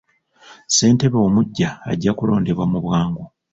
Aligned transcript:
Ssentebe 0.67 1.17
omuggya 1.27 1.69
ajja 1.91 2.11
kulondebwa 2.17 2.65
mu 2.71 2.79
bwangu. 2.85 3.23